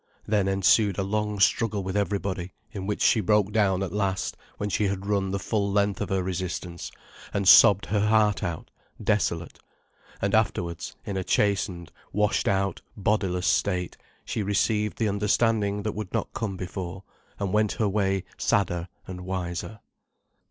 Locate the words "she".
3.03-3.19, 4.67-4.85, 14.25-14.41